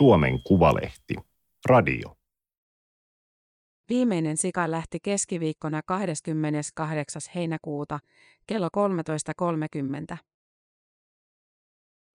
[0.00, 1.14] Suomen Kuvalehti.
[1.66, 2.16] Radio.
[3.88, 7.22] Viimeinen sika lähti keskiviikkona 28.
[7.34, 7.98] heinäkuuta
[8.46, 8.68] kello
[10.12, 10.16] 13.30.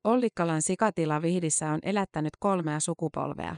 [0.04, 3.56] Ollikkalan sikatila Vihdissä on elättänyt kolmea sukupolvea.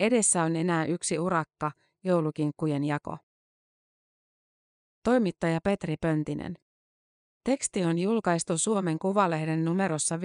[0.00, 1.72] Edessä on enää yksi urakka,
[2.04, 3.18] joulukinkkujen jako.
[5.02, 6.58] Toimittaja Petri Pöntinen.
[7.44, 10.20] Teksti on julkaistu Suomen Kuvalehden numerossa 51-52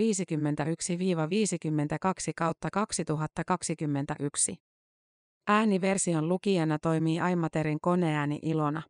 [2.36, 4.56] kautta 2021.
[5.48, 8.82] Ääniversion lukijana toimii Aimaterin koneääni Ilona.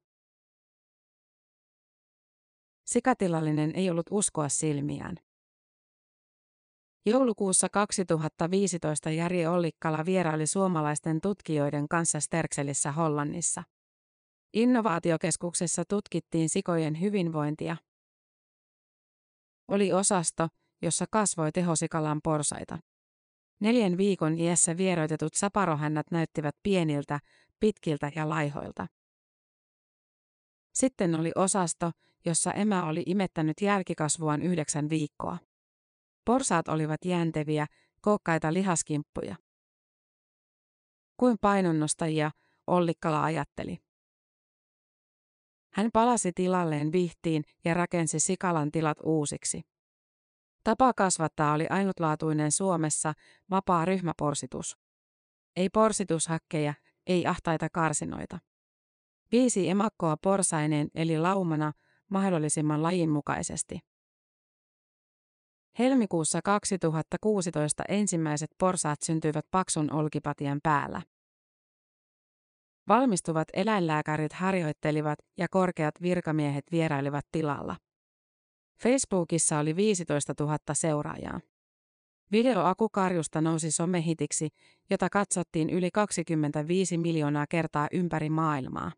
[2.85, 5.15] Sikatilallinen ei ollut uskoa silmiään.
[7.05, 13.63] Joulukuussa 2015 Jari Ollikkala vieraili suomalaisten tutkijoiden kanssa Sterkselissä Hollannissa.
[14.53, 17.77] Innovaatiokeskuksessa tutkittiin sikojen hyvinvointia.
[19.69, 20.47] Oli osasto,
[20.81, 22.79] jossa kasvoi tehosikalan porsaita.
[23.59, 27.19] Neljän viikon iässä vieroitetut saparohännät näyttivät pieniltä,
[27.59, 28.87] pitkiltä ja laihoilta.
[30.73, 31.91] Sitten oli osasto,
[32.25, 35.37] jossa emä oli imettänyt jälkikasvuaan yhdeksän viikkoa.
[36.25, 37.67] Porsaat olivat jänteviä,
[38.01, 39.35] kookkaita lihaskimppuja.
[41.17, 42.31] Kuin painonnostajia,
[42.67, 43.77] Ollikkala ajatteli.
[45.79, 49.61] Hän palasi tilalleen vihtiin ja rakensi sikalan tilat uusiksi.
[50.63, 53.13] Tapa kasvattaa oli ainutlaatuinen Suomessa,
[53.49, 54.77] vapaa ryhmäporsitus.
[55.55, 56.73] Ei porsitushakkeja,
[57.07, 58.39] ei ahtaita karsinoita.
[59.31, 61.73] Viisi emakkoa porsaineen eli laumana
[62.09, 63.79] mahdollisimman lajin mukaisesti.
[65.79, 71.01] Helmikuussa 2016 ensimmäiset porsaat syntyivät paksun olkipatien päällä.
[72.89, 77.75] Valmistuvat eläinlääkärit harjoittelivat ja korkeat virkamiehet vierailivat tilalla.
[78.83, 81.39] Facebookissa oli 15 000 seuraajaa.
[82.31, 84.49] Video Akukarjusta nousi somehitiksi,
[84.89, 88.91] jota katsottiin yli 25 miljoonaa kertaa ympäri maailmaa.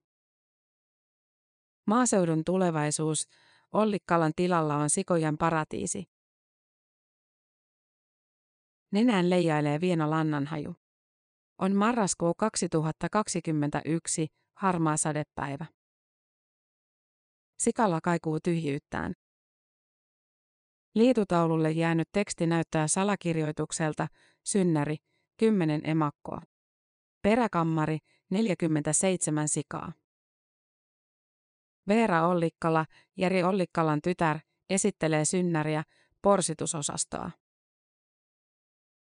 [1.88, 3.28] Maaseudun tulevaisuus,
[3.72, 6.04] Ollikkalan tilalla on sikojen paratiisi.
[8.92, 10.81] Nenään leijailee vieno lannanhaju.
[11.62, 15.66] On marraskuu 2021, harmaa sadepäivä.
[17.60, 19.14] Sikalla kaikuu tyhjyyttään.
[20.96, 24.08] Liitutaululle jäänyt teksti näyttää salakirjoitukselta,
[24.44, 24.96] synnäri,
[25.38, 26.42] 10 emakkoa.
[27.22, 27.98] Peräkammari,
[28.30, 29.94] 47 sikaa.
[31.88, 32.86] Veera Ollikkala,
[33.18, 34.40] Jari Ollikkalan tytär,
[34.70, 35.84] esittelee synnäriä,
[36.22, 37.32] porsitusosastoa.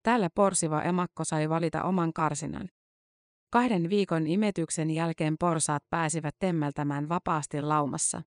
[0.04, 2.68] Täällä porsiva emakko sai valita oman karsinan.
[3.50, 8.22] Kahden viikon imetyksen jälkeen porsaat pääsivät temmeltämään vapaasti laumassa.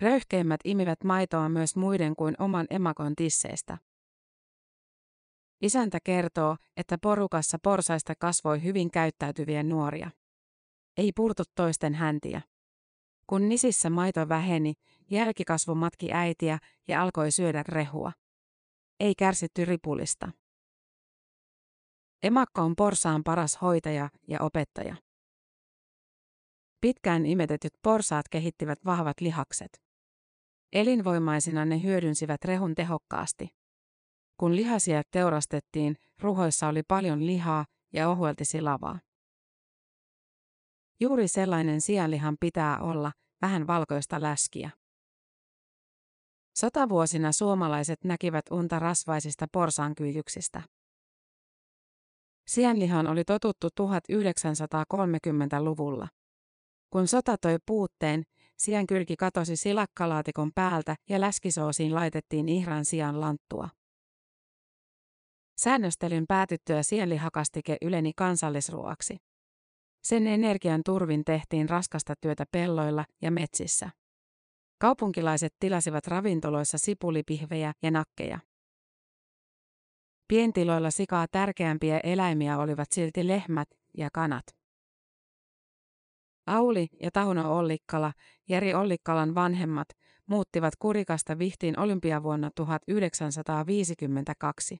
[0.00, 3.78] Röyhkeimmät imivät maitoa myös muiden kuin oman emakon tisseistä.
[5.62, 10.10] Isäntä kertoo, että porukassa porsaista kasvoi hyvin käyttäytyviä nuoria.
[10.96, 12.42] Ei purtu toisten häntiä.
[13.26, 14.74] Kun nisissä maito väheni,
[15.10, 16.58] jälkikasvu matki äitiä
[16.88, 18.12] ja alkoi syödä rehua.
[19.00, 20.32] Ei kärsitty ripulista.
[22.22, 24.96] Emakko on porsaan paras hoitaja ja opettaja.
[26.80, 29.82] Pitkään imetetyt porsaat kehittivät vahvat lihakset.
[30.72, 33.48] Elinvoimaisina ne hyödynsivät rehun tehokkaasti.
[34.36, 39.00] Kun lihasia teurastettiin, ruhoissa oli paljon lihaa ja ohuelti silavaa.
[41.00, 43.12] Juuri sellainen sianlihan pitää olla,
[43.42, 44.70] vähän valkoista läskiä.
[46.56, 50.62] Sotavuosina suomalaiset näkivät unta rasvaisista porsaankyyjyksistä.
[52.46, 56.08] Sianlihan oli totuttu 1930-luvulla.
[56.90, 58.22] Kun sota toi puutteen,
[58.58, 63.68] sian kylki katosi silakkalaatikon päältä ja läskisoosiin laitettiin ihran sian lanttua.
[65.56, 69.16] Säännöstelyn päätyttyä sienlihakastike yleni kansallisruoaksi.
[70.02, 73.90] Sen energian turvin tehtiin raskasta työtä pelloilla ja metsissä.
[74.78, 78.38] Kaupunkilaiset tilasivat ravintoloissa sipulipihvejä ja nakkeja.
[80.28, 83.68] Pientiloilla sikaa tärkeämpiä eläimiä olivat silti lehmät
[83.98, 84.44] ja kanat.
[86.46, 88.12] Auli ja Tauno Ollikkala,
[88.48, 89.88] Jari Ollikkalan vanhemmat,
[90.26, 94.76] muuttivat Kurikasta Vihtiin olympiavuonna 1952.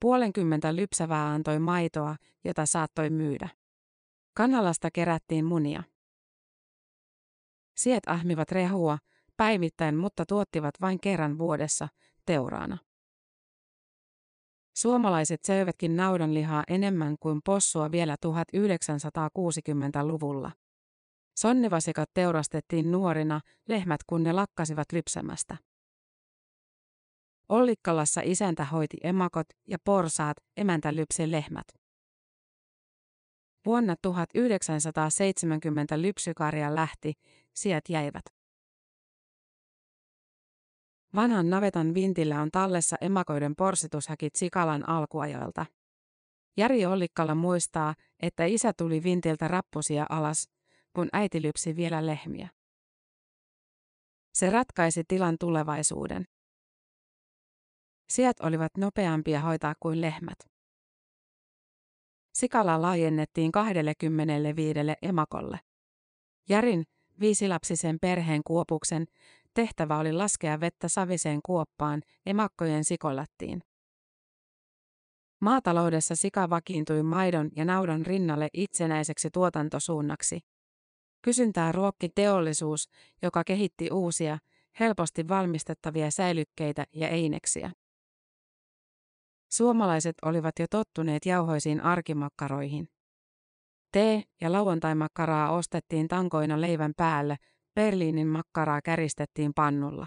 [0.00, 3.48] Puolenkymmentä lypsävää antoi maitoa, jota saattoi myydä.
[4.36, 5.82] Kanalasta kerättiin munia.
[7.76, 8.98] Siet ahmivat rehua,
[9.36, 11.88] päivittäin mutta tuottivat vain kerran vuodessa,
[12.26, 12.78] teuraana.
[14.76, 20.52] Suomalaiset söivätkin naudanlihaa enemmän kuin possua vielä 1960-luvulla.
[21.36, 25.56] Sonnivasikat teurastettiin nuorina, lehmät kun ne lakkasivat lypsämästä.
[27.48, 31.83] Ollikkalassa isäntä hoiti emakot ja porsaat, emäntä lypsi lehmät.
[33.66, 37.12] Vuonna 1970 lypsykarja lähti,
[37.54, 38.24] sijat jäivät.
[41.14, 45.66] Vanhan navetan vintillä on tallessa emakoiden porsitushäkit Sikalan alkuajoilta.
[46.56, 50.50] Jari Ollikkala muistaa, että isä tuli vintiltä rappusia alas,
[50.92, 52.48] kun äiti lypsi vielä lehmiä.
[54.34, 56.24] Se ratkaisi tilan tulevaisuuden.
[58.08, 60.53] Siat olivat nopeampia hoitaa kuin lehmät.
[62.34, 65.60] Sikala laajennettiin 25 emakolle.
[66.48, 66.84] Jarin,
[67.20, 69.06] viisilapsisen perheen kuopuksen,
[69.54, 73.62] tehtävä oli laskea vettä saviseen kuoppaan emakkojen sikolattiin.
[75.40, 80.40] Maataloudessa sika vakiintui maidon ja naudan rinnalle itsenäiseksi tuotantosuunnaksi.
[81.22, 82.88] Kysyntää ruokki teollisuus,
[83.22, 84.38] joka kehitti uusia,
[84.80, 87.70] helposti valmistettavia säilykkeitä ja eineksiä.
[89.56, 92.88] Suomalaiset olivat jo tottuneet jauhoisiin arkimakkaroihin.
[93.92, 97.36] Tee- ja lauantaimakkaraa ostettiin tankoina leivän päälle,
[97.74, 100.06] Berliinin makkaraa käristettiin pannulla.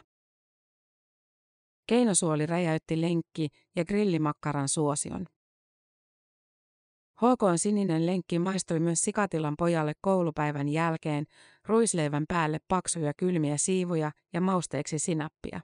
[1.90, 5.26] Keinosuoli räjäytti lenkki- ja grillimakkaran suosion.
[7.16, 11.26] HK sininen lenkki maistui myös sikatilan pojalle koulupäivän jälkeen,
[11.66, 15.62] ruisleivän päälle paksuja kylmiä siivuja ja mausteeksi sinappia.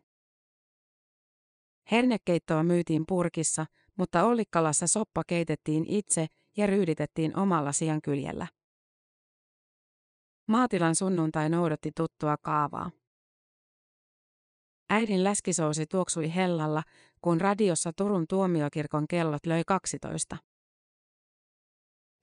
[1.92, 3.66] Hernekeittoa myytiin purkissa,
[3.98, 6.28] mutta Ollikkalassa soppa keitettiin itse
[6.58, 8.48] ja ryyditettiin omalla siankyljellä.
[10.48, 12.92] Maatilan sunnuntai noudatti tuttua kaavaa.
[14.90, 16.84] Äidin läskisousi tuoksui hellalla,
[17.22, 20.38] kun radiossa Turun tuomiokirkon kellot löi 12.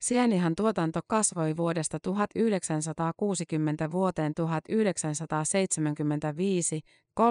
[0.01, 6.79] Sienihan tuotanto kasvoi vuodesta 1960 vuoteen 1975
[7.19, 7.25] 13,5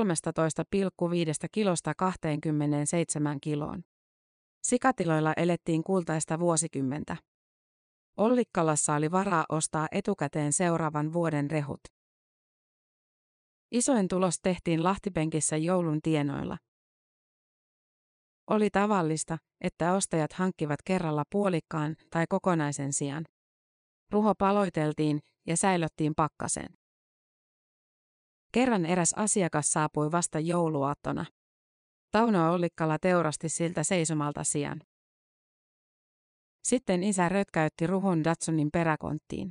[1.52, 3.82] kilosta 27 kiloon.
[4.62, 7.16] Sikatiloilla elettiin kultaista vuosikymmentä.
[8.16, 11.80] Ollikkalassa oli varaa ostaa etukäteen seuraavan vuoden rehut.
[13.70, 16.58] Isoin tulos tehtiin Lahtipenkissä joulun tienoilla.
[18.50, 23.24] Oli tavallista, että ostajat hankkivat kerralla puolikkaan tai kokonaisen sijaan.
[24.12, 26.74] Ruho paloiteltiin ja säilöttiin pakkaseen.
[28.52, 31.26] Kerran eräs asiakas saapui vasta jouluaattona.
[32.10, 34.80] Tauno Ollikkala teurasti siltä seisomalta sijaan.
[36.64, 39.50] Sitten isä rötkäytti ruhun Datsunin peräkonttiin.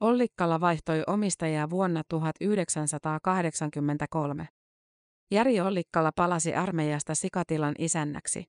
[0.00, 4.48] Ollikkala vaihtoi omistajaa vuonna 1983.
[5.32, 8.44] Jari Ollikkala palasi armeijasta sikatilan isännäksi.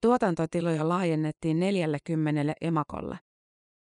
[0.00, 3.18] Tuotantotiloja laajennettiin 40 emakolle.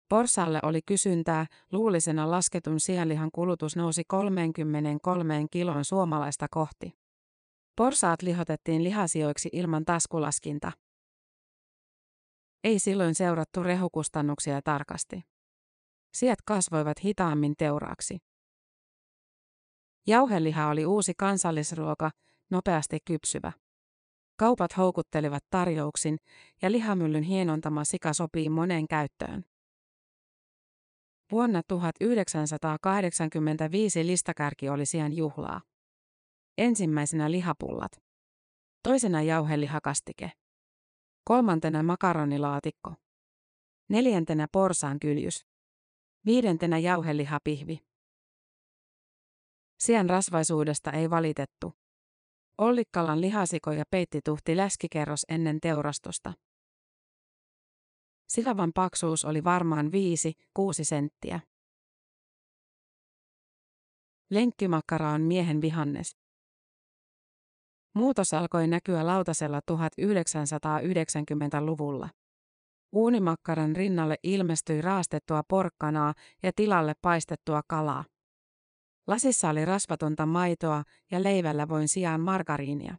[0.09, 6.93] Porsalle oli kysyntää, luulisena lasketun sianlihan kulutus nousi 33 kilon suomalaista kohti.
[7.77, 10.73] Porsaat lihotettiin lihasioiksi ilman taskulaskinta.
[12.65, 15.23] Ei silloin seurattu rehukustannuksia tarkasti.
[16.15, 18.28] Siet kasvoivat hitaammin teuraaksi.
[20.09, 22.11] Jauheliha oli uusi kansallisruoka,
[22.51, 23.53] nopeasti kypsyvä.
[24.39, 26.19] Kaupat houkuttelivat tarjouksin
[26.63, 29.45] ja lihamyllyn hienontama sika sopii moneen käyttöön.
[31.33, 35.61] Vuonna 1985 listakärki oli sijaan juhlaa.
[36.59, 37.93] Ensimmäisenä lihapullat.
[38.83, 40.33] Toisena jauhelihakastike.
[41.25, 42.95] Kolmantena makaronilaatikko.
[43.89, 45.47] Neljäntenä porsaan kyljys.
[46.27, 47.88] Viidentenä jauhelihapihvi.
[49.79, 51.73] Sian rasvaisuudesta ei valitettu.
[52.59, 56.33] Ollikkalan lihasikoja peitti tuhti läskikerros ennen teurastusta.
[58.29, 59.91] Silavan paksuus oli varmaan 5-6
[60.83, 61.41] senttiä.
[64.31, 66.17] Lenkkimakkara on miehen vihannes.
[67.95, 72.09] Muutos alkoi näkyä lautasella 1990-luvulla.
[72.93, 78.05] Uunimakkaran rinnalle ilmestyi raastettua porkkanaa ja tilalle paistettua kalaa.
[79.09, 82.97] Lasissa oli rasvatonta maitoa ja leivällä voin sijaan margariinia.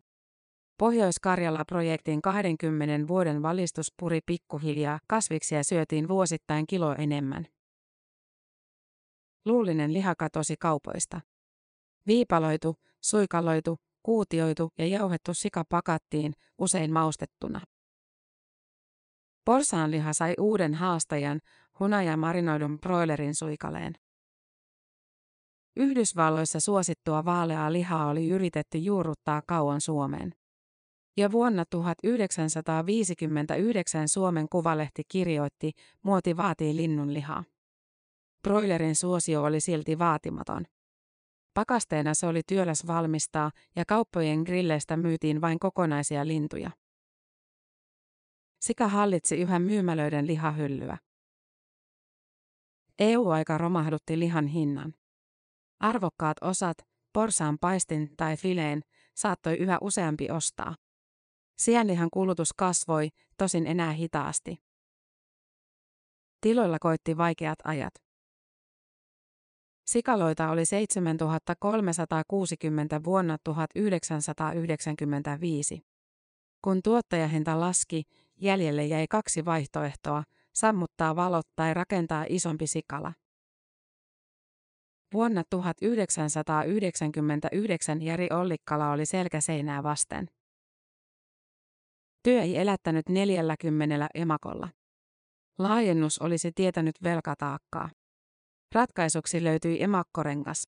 [0.78, 7.48] Pohjois-Karjala-projektin 20 vuoden valistus puri pikkuhiljaa, kasviksia syötiin vuosittain kilo enemmän.
[9.46, 11.22] Luullinen liha katosi kaupoista.
[12.08, 17.62] Viipaloitu, suikaloitu, kuutioitu ja jauhettu sika pakattiin, usein maustettuna.
[19.46, 21.40] Porsaanliha sai uuden haastajan,
[21.80, 23.94] hunaja marinoidun broilerin suikaleen.
[25.76, 30.34] Yhdysvalloissa suosittua vaaleaa lihaa oli yritetty juurruttaa kauan Suomeen.
[31.18, 35.72] Ja vuonna 1959 Suomen Kuvalehti kirjoitti,
[36.04, 37.44] muoti vaatii linnunlihaa.
[38.44, 40.66] Broilerin suosio oli silti vaatimaton.
[41.54, 46.72] Pakasteena se oli työläs valmistaa ja kauppojen grilleistä myytiin vain kokonaisia lintuja.
[48.62, 50.98] Sika hallitsi yhä myymälöiden lihahyllyä.
[53.00, 54.94] EU-aika romahdutti lihan hinnan.
[55.80, 56.78] Arvokkaat osat,
[57.14, 58.82] porsaan paistin tai fileen,
[59.16, 60.76] saattoi yhä useampi ostaa.
[61.58, 64.58] Sienlihan kulutus kasvoi, tosin enää hitaasti.
[66.42, 67.94] Tiloilla koitti vaikeat ajat.
[69.86, 75.82] Sikaloita oli 7360 vuonna 1995.
[76.62, 78.04] Kun tuottajahinta laski,
[78.38, 83.14] jäljelle jäi kaksi vaihtoehtoa, sammuttaa valot tai rakentaa isompi sikala.
[85.14, 90.28] Vuonna 1999 Jari Ollikkala oli selkäseinää vasten.
[92.24, 94.70] Työ ei elättänyt 40 emakolla.
[95.58, 97.90] Laajennus olisi tietänyt velkataakkaa.
[98.76, 100.64] Ratkaisuksi löytyi emakkorengas.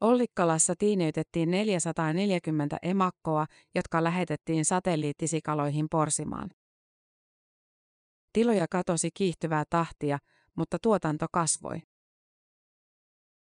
[0.00, 6.50] Ollikkalassa tiineytettiin 440 emakkoa, jotka lähetettiin satelliittisikaloihin porsimaan.
[8.32, 10.18] Tiloja katosi kiihtyvää tahtia,
[10.54, 11.82] mutta tuotanto kasvoi.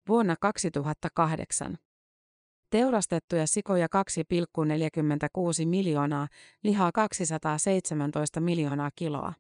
[0.08, 1.78] Vuonna 2008
[2.70, 6.28] Teurastettuja sikoja 2,46 miljoonaa,
[6.62, 9.32] lihaa 217 miljoonaa kiloa.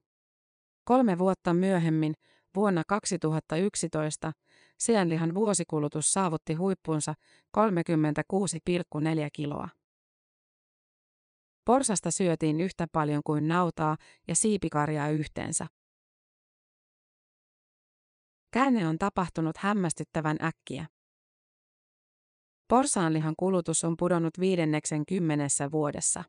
[0.84, 2.14] Kolme vuotta myöhemmin,
[2.56, 4.32] vuonna 2011,
[4.78, 7.14] sianlihan vuosikulutus saavutti huippunsa
[7.56, 7.64] 36,4
[9.32, 9.68] kiloa.
[11.64, 13.96] Porsasta syötiin yhtä paljon kuin nautaa
[14.28, 15.66] ja siipikarjaa yhteensä.
[18.54, 20.86] Käänne on tapahtunut hämmästyttävän äkkiä.
[22.68, 26.24] Porsaanlihan kulutus on pudonnut viidenneksen kymmenessä vuodessa.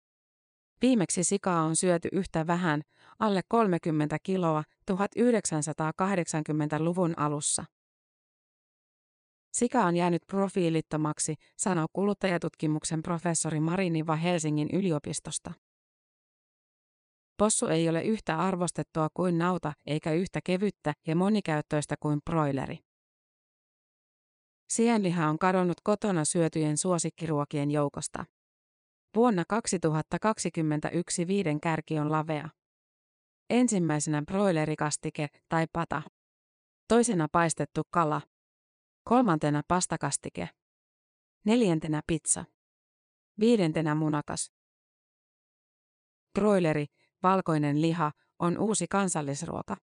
[0.82, 2.82] Viimeksi sikaa on syöty yhtä vähän,
[3.20, 7.66] alle 30 kiloa, 1980-luvun alussa.
[9.52, 15.54] Sika on jäänyt profiilittomaksi, sanoo kuluttajatutkimuksen professori Mariniva Helsingin yliopistosta.
[17.38, 22.80] Possu ei ole yhtä arvostettua kuin nauta eikä yhtä kevyttä ja monikäyttöistä kuin broileri.
[24.70, 28.26] Sienliha on kadonnut kotona syötyjen suosikkiruokien joukosta.
[29.16, 32.50] Vuonna 2021 viiden kärki on lavea.
[33.50, 36.02] Ensimmäisenä broilerikastike tai pata.
[36.88, 38.22] Toisena paistettu kala.
[39.04, 40.50] Kolmantena pastakastike.
[41.46, 42.46] Neljäntenä pizza.
[43.40, 44.52] Viidentenä munakas.
[46.40, 46.86] Broileri,
[47.26, 49.78] valkoinen liha, on uusi kansallisruoka.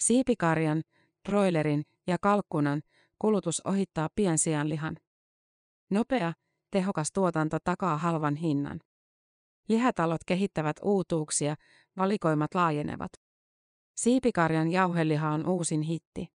[0.00, 0.82] Siipikarjan,
[1.28, 2.82] broilerin ja kalkkunan
[3.18, 4.96] kulutus ohittaa piensianlihan.
[5.90, 6.32] Nopea,
[6.70, 8.80] tehokas tuotanto takaa halvan hinnan.
[9.68, 11.54] Lihatalot kehittävät uutuuksia,
[11.96, 13.12] valikoimat laajenevat.
[13.96, 16.28] Siipikarjan jauheliha on uusin hitti.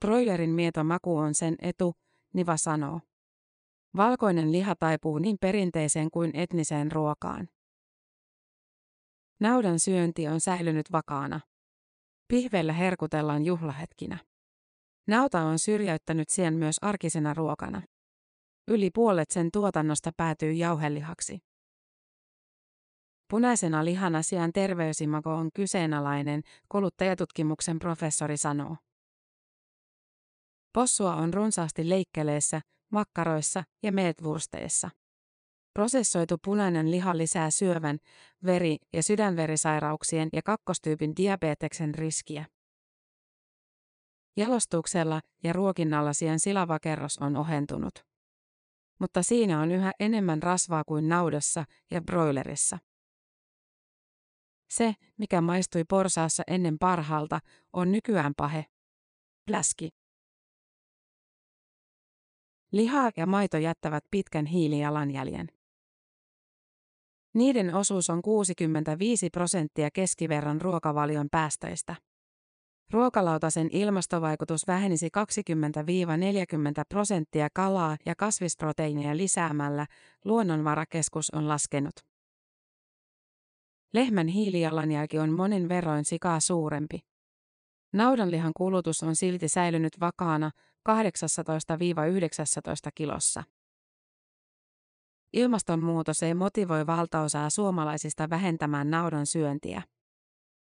[0.00, 1.94] Broilerin mieto maku on sen etu,
[2.32, 3.00] Niva sanoo.
[3.96, 7.48] Valkoinen liha taipuu niin perinteiseen kuin etniseen ruokaan.
[9.40, 11.40] Naudan syönti on säilynyt vakaana.
[12.28, 14.18] Pihveillä herkutellaan juhlahetkinä.
[15.06, 17.82] Nauta on syrjäyttänyt sien myös arkisena ruokana.
[18.68, 21.38] Yli puolet sen tuotannosta päätyy jauhelihaksi.
[23.30, 28.76] Punaisena lihana sijaan terveysimako on kyseenalainen, kuluttajatutkimuksen professori sanoo.
[30.72, 34.90] Possua on runsaasti leikkeleessä, makkaroissa ja meetwursteissa.
[35.74, 37.98] Prosessoitu punainen liha lisää syövän,
[38.44, 42.44] veri- ja sydänverisairauksien ja kakkostyypin diabeteksen riskiä.
[44.36, 47.94] Jalostuksella ja ruokinnalla sien silavakerros on ohentunut.
[49.00, 52.78] Mutta siinä on yhä enemmän rasvaa kuin naudassa ja broilerissa.
[54.70, 57.40] Se, mikä maistui porsaassa ennen parhaalta,
[57.72, 58.66] on nykyään pahe.
[59.50, 59.99] Läski.
[62.72, 65.48] Liha ja maito jättävät pitkän hiilijalanjäljen.
[67.34, 71.96] Niiden osuus on 65 prosenttia keskiverran ruokavalion päästöistä.
[72.92, 75.12] Ruokalautasen ilmastovaikutus vähenisi 20-40
[76.88, 79.86] prosenttia kalaa ja kasvisproteiineja lisäämällä,
[80.24, 81.94] luonnonvarakeskus on laskenut.
[83.92, 87.09] Lehmän hiilijalanjälki on monin verroin sikaa suurempi.
[87.92, 90.50] Naudanlihan kulutus on silti säilynyt vakaana
[90.88, 90.92] 18-19
[92.94, 93.42] kilossa.
[95.32, 99.82] Ilmastonmuutos ei motivoi valtaosaa suomalaisista vähentämään naudan syöntiä.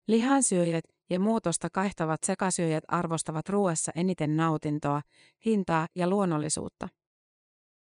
[0.07, 5.01] Lihansyöjät ja muutosta kaihtavat sekasyöjät arvostavat ruoassa eniten nautintoa,
[5.45, 6.89] hintaa ja luonnollisuutta.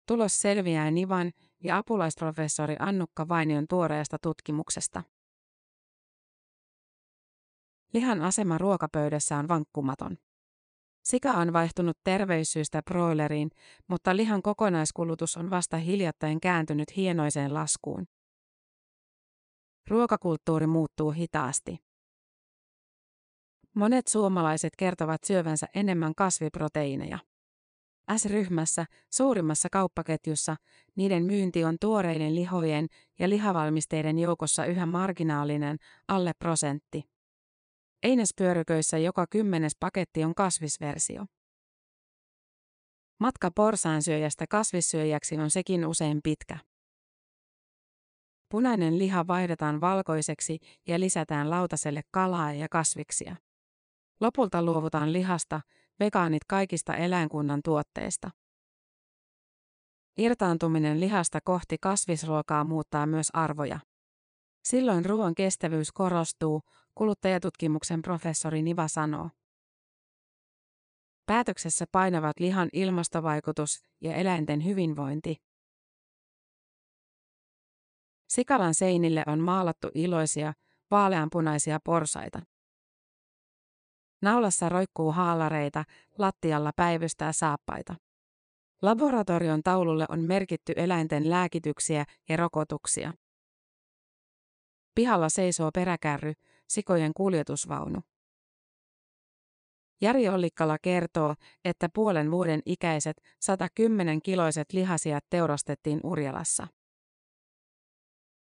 [0.07, 1.31] Tulos selviää Nivan
[1.63, 5.03] ja apulaisprofessori Annukka Vainion tuoreesta tutkimuksesta.
[7.93, 10.17] Lihan asema ruokapöydässä on vankkumaton.
[11.03, 13.49] Sika on vaihtunut terveyssyistä broileriin,
[13.87, 18.07] mutta lihan kokonaiskulutus on vasta hiljattain kääntynyt hienoiseen laskuun.
[19.87, 21.77] Ruokakulttuuri muuttuu hitaasti.
[23.73, 27.19] Monet suomalaiset kertovat syövänsä enemmän kasviproteiineja.
[28.17, 30.55] S-ryhmässä, suurimmassa kauppaketjussa,
[30.95, 32.87] niiden myynti on tuoreiden lihojen
[33.19, 35.77] ja lihavalmisteiden joukossa yhä marginaalinen,
[36.07, 37.16] alle prosentti.
[38.03, 41.25] Einespyöryköissä joka kymmenes paketti on kasvisversio.
[43.19, 46.57] Matka porsaansyöjästä kasvissyöjäksi on sekin usein pitkä.
[48.51, 53.35] Punainen liha vaihdetaan valkoiseksi ja lisätään lautaselle kalaa ja kasviksia.
[54.19, 55.61] Lopulta luovutaan lihasta,
[55.99, 58.31] vegaanit kaikista eläinkunnan tuotteista.
[60.17, 63.79] Irtaantuminen lihasta kohti kasvisruokaa muuttaa myös arvoja.
[64.67, 66.61] Silloin ruoan kestävyys korostuu,
[66.95, 69.29] kuluttajatutkimuksen professori Niva sanoo.
[71.25, 75.35] Päätöksessä painavat lihan ilmastovaikutus ja eläinten hyvinvointi.
[78.29, 80.53] Sikalan seinille on maalattu iloisia,
[80.91, 82.39] vaaleanpunaisia porsaita.
[84.21, 85.83] Naulassa roikkuu haalareita,
[86.17, 87.95] lattialla päivystää saappaita.
[88.81, 93.13] Laboratorion taululle on merkitty eläinten lääkityksiä ja rokotuksia.
[94.97, 96.33] Pihalla seisoo peräkärry,
[96.67, 98.01] sikojen kuljetusvaunu.
[100.01, 101.35] Jari Ollikkala kertoo,
[101.65, 106.67] että puolen vuoden ikäiset 110-kiloiset lihasijat teurastettiin Urjalassa.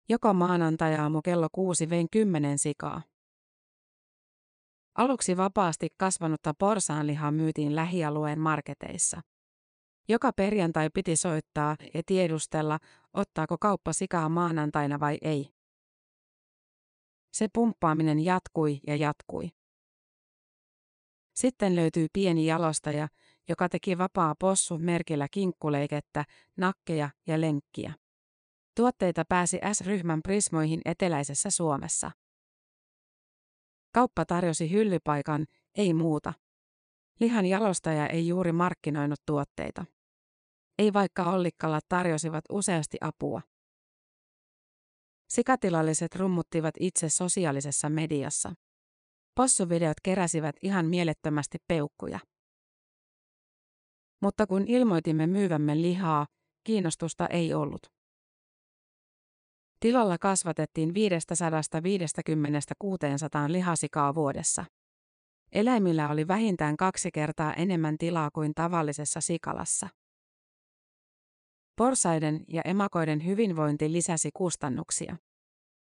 [0.09, 3.03] Joka maanantai-aamu kello kuusi vein kymmenen sikaa.
[4.95, 9.21] Aluksi vapaasti kasvanutta porsaanlihaa myytiin lähialueen marketeissa.
[10.09, 12.79] Joka perjantai piti soittaa ja tiedustella,
[13.15, 15.60] ottaako kauppa sikaa maanantaina vai ei.
[17.33, 19.49] Se pumppaaminen jatkui ja jatkui.
[21.35, 23.09] Sitten löytyy pieni jalostaja,
[23.49, 26.25] joka teki vapaa possu merkillä kinkkuleikettä,
[26.57, 27.95] nakkeja ja lenkkiä.
[28.77, 32.11] Tuotteita pääsi S-ryhmän prismoihin eteläisessä Suomessa.
[33.95, 36.33] Kauppa tarjosi hyllypaikan, ei muuta.
[37.21, 39.85] Lihan jalostaja ei juuri markkinoinut tuotteita.
[40.79, 43.41] Ei vaikka Ollikkalat tarjosivat useasti apua.
[45.31, 48.53] Sikatilalliset rummuttivat itse sosiaalisessa mediassa.
[49.35, 52.19] Possuvideot keräsivät ihan mielettömästi peukkuja.
[54.23, 56.27] Mutta kun ilmoitimme myyvämme lihaa,
[56.65, 57.87] kiinnostusta ei ollut.
[59.81, 60.93] Tilalla kasvatettiin 550-600
[63.47, 64.65] lihasikaa vuodessa.
[65.53, 69.89] Eläimillä oli vähintään kaksi kertaa enemmän tilaa kuin tavallisessa sikalassa.
[71.77, 75.17] Porsaiden ja emakoiden hyvinvointi lisäsi kustannuksia.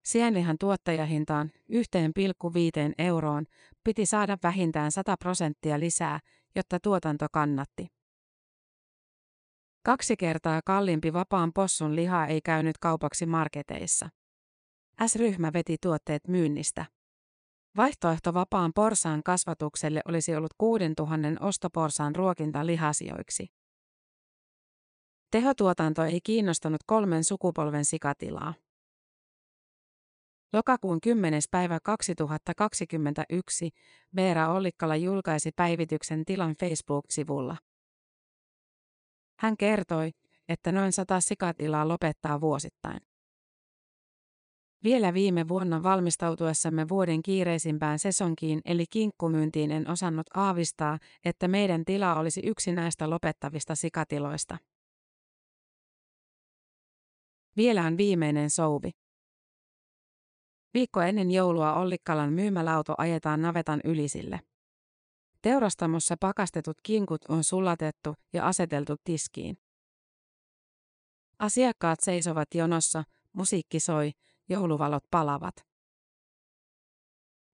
[0.04, 3.46] Sienlihan tuottajahintaan 1,5 euroon
[3.84, 6.20] piti saada vähintään 100 prosenttia lisää,
[6.56, 7.86] jotta tuotanto kannatti.
[9.82, 14.08] Kaksi kertaa kalliimpi vapaan possun liha ei käynyt kaupaksi marketeissa.
[15.06, 16.86] S-ryhmä veti tuotteet myynnistä.
[17.76, 23.46] Vaihtoehto vapaan porsaan kasvatukselle olisi ollut 6000 ostoporsaan ruokinta lihasioiksi.
[25.36, 28.54] Tehotuotanto ei kiinnostanut kolmen sukupolven sikatilaa.
[30.52, 31.42] Lokakuun 10.
[31.50, 33.70] päivä 2021
[34.16, 37.56] Veera Ollikkala julkaisi päivityksen tilan Facebook-sivulla.
[39.38, 40.10] Hän kertoi,
[40.48, 43.00] että noin sata sikatilaa lopettaa vuosittain.
[44.84, 52.14] Vielä viime vuonna valmistautuessamme vuoden kiireisimpään sesonkiin eli kinkkumyyntiin en osannut aavistaa, että meidän tila
[52.14, 54.58] olisi yksi näistä lopettavista sikatiloista.
[57.56, 58.90] Vielä on viimeinen souvi.
[60.74, 64.40] Viikko ennen joulua Ollikkalan myymälauto ajetaan navetan ylisille.
[65.42, 69.58] Teurastamossa pakastetut kinkut on sulatettu ja aseteltu tiskiin.
[71.38, 74.12] Asiakkaat seisovat jonossa, musiikki soi,
[74.48, 75.54] jouluvalot palavat.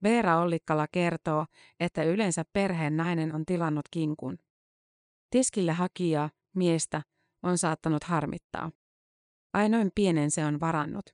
[0.02, 1.46] Veera Ollikkala kertoo,
[1.80, 4.38] että yleensä perheen nainen on tilannut kinkun.
[5.30, 7.02] Tiskille hakijaa, miestä,
[7.42, 8.70] on saattanut harmittaa.
[9.52, 11.04] Ainoin pienen se on varannut.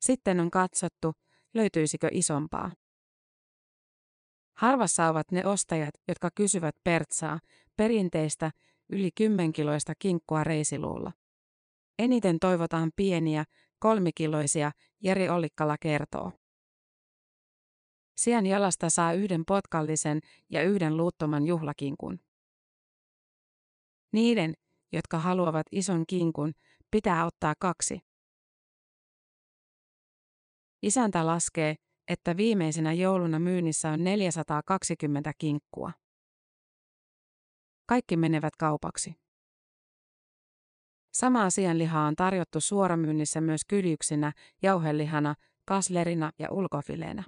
[0.00, 1.12] Sitten on katsottu,
[1.54, 2.72] löytyisikö isompaa.
[4.56, 7.40] Harvassa ovat ne ostajat, jotka kysyvät pertsaa,
[7.76, 8.50] perinteistä,
[8.88, 11.12] yli kymmenkiloista kinkkua reisiluulla.
[11.98, 13.44] Eniten toivotaan pieniä,
[13.78, 16.32] kolmikiloisia, Jeri Ollikkala kertoo.
[18.16, 22.20] Sian jalasta saa yhden potkallisen ja yhden luuttoman juhlakinkun.
[24.12, 24.54] Niiden,
[24.92, 26.52] jotka haluavat ison kinkun,
[26.90, 28.00] pitää ottaa kaksi.
[30.82, 31.74] Isäntä laskee,
[32.08, 35.92] että viimeisenä jouluna myynnissä on 420 kinkkua.
[37.86, 39.14] Kaikki menevät kaupaksi.
[41.12, 47.24] Samaa sianlihaa on tarjottu suoramyynnissä myös kyljyksinä, jauhelihana, kaslerina ja ulkofileenä.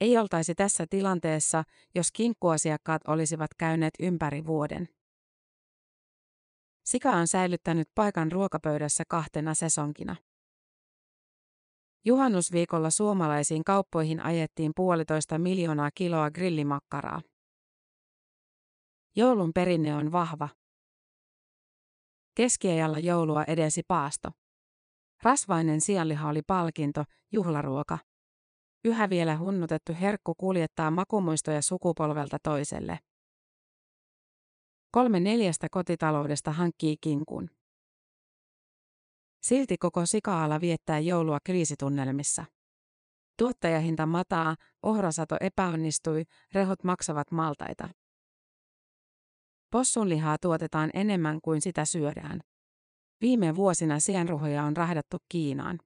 [0.00, 1.64] Ei oltaisi tässä tilanteessa,
[1.94, 4.88] jos kinkkuasiakkaat olisivat käyneet ympäri vuoden.
[6.88, 10.16] Sika on säilyttänyt paikan ruokapöydässä kahtena sesonkina.
[12.04, 17.20] Juhannusviikolla suomalaisiin kauppoihin ajettiin puolitoista miljoonaa kiloa grillimakkaraa.
[19.16, 20.48] Joulun perinne on vahva.
[22.34, 24.30] Keskiajalla joulua edensi paasto.
[25.22, 27.98] Rasvainen sianliha oli palkinto, juhlaruoka.
[28.84, 32.98] Yhä vielä hunnutettu herkku kuljettaa makumuistoja sukupolvelta toiselle.
[34.90, 37.50] Kolme neljästä kotitaloudesta hankkii kinkun.
[39.42, 42.44] Silti koko sikaala viettää joulua kriisitunnelmissa.
[43.38, 47.88] Tuottajahinta mataa, ohrasato epäonnistui, rehot maksavat maltaita.
[49.70, 52.40] Possunlihaa tuotetaan enemmän kuin sitä syödään.
[53.20, 55.78] Viime vuosina sienruhoja on rahdattu Kiinaan.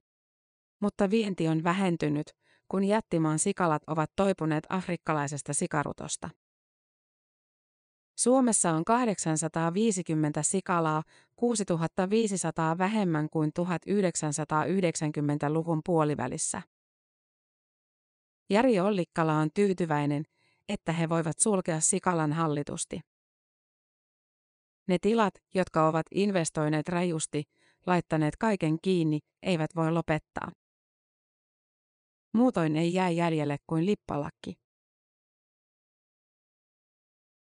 [0.81, 2.27] Mutta vienti on vähentynyt,
[2.69, 6.31] kun jättimaan sikalat ovat toipuneet afrikkalaisesta sikarutosta.
[8.18, 11.03] Suomessa on 850 sikalaa,
[11.37, 16.62] 6500 vähemmän kuin 1990-luvun puolivälissä.
[18.51, 20.25] Jari Ollikkala on tyytyväinen,
[20.68, 23.01] että he voivat sulkea sikalan hallitusti.
[24.88, 27.44] Ne tilat, jotka ovat investoineet rajusti,
[27.87, 30.53] laittaneet kaiken kiinni, eivät voi lopettaa.
[32.33, 34.62] Muutoin ei jää jäljelle kuin lippalakki.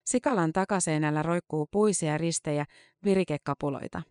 [0.09, 2.65] Sikalan takaseinällä roikkuu puisia ristejä,
[3.03, 4.01] virikekapuloita.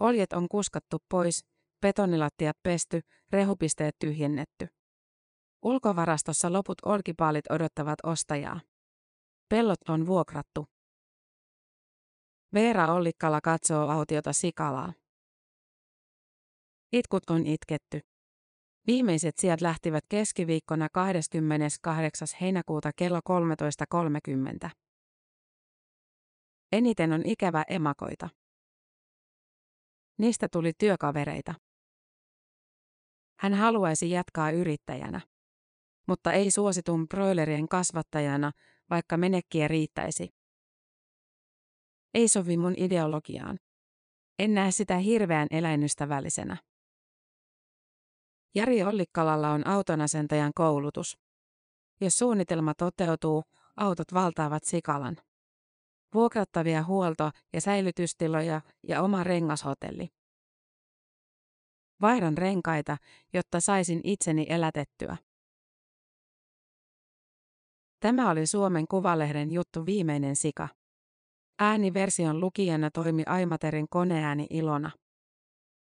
[0.00, 1.44] Oljet on kuskattu pois,
[1.80, 3.00] betonilattiat pesty,
[3.30, 4.66] rehupisteet tyhjennetty.
[5.62, 8.60] Ulkovarastossa loput olkipaalit odottavat ostajaa.
[9.48, 10.66] Pellot on vuokrattu.
[12.54, 14.92] Veera Ollikkala katsoo autiota sikalaa.
[16.92, 18.00] Itkut on itketty.
[18.86, 22.28] Viimeiset sijat lähtivät keskiviikkona 28.
[22.40, 23.20] heinäkuuta kello
[24.64, 24.70] 13.30.
[26.72, 28.28] Eniten on ikävä emakoita.
[30.18, 31.54] Niistä tuli työkavereita.
[33.38, 35.20] Hän haluaisi jatkaa yrittäjänä.
[36.08, 38.52] Mutta ei suositun broilerien kasvattajana,
[38.90, 40.28] vaikka menekkiä riittäisi.
[42.14, 43.58] Ei sovi mun ideologiaan.
[44.38, 46.56] En näe sitä hirveän eläinystävällisenä.
[48.56, 51.18] Jari Ollikkalalla on autonasentajan koulutus.
[52.00, 53.44] Jos suunnitelma toteutuu,
[53.76, 55.16] autot valtaavat Sikalan.
[56.14, 60.08] Vuokrattavia huolto- ja säilytystiloja ja oma rengashotelli.
[62.00, 62.96] Vaihdan renkaita,
[63.32, 65.16] jotta saisin itseni elätettyä.
[68.00, 70.68] Tämä oli Suomen Kuvalehden juttu Viimeinen sika.
[71.58, 74.90] Ääniversion lukijana toimi Aimaterin koneääni Ilona.